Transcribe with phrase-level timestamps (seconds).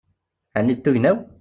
[0.57, 1.17] Ɛni d tugna-w?